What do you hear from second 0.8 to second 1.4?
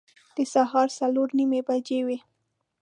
څلور